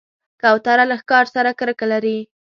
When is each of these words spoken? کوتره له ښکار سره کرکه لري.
کوتره 0.41 0.85
له 0.91 0.95
ښکار 1.01 1.25
سره 1.35 1.49
کرکه 1.59 1.85
لري. 1.91 2.17